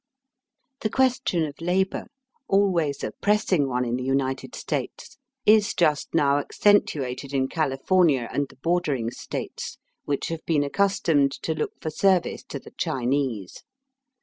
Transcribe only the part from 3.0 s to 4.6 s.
a pressing one in the United